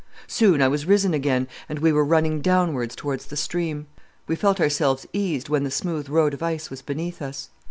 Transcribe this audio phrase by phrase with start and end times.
[0.25, 3.85] "Soon I was risen again, and we were running downwards towards the stream.
[4.25, 7.51] We felt ourselves eased when the smooth road of ice was beneath us.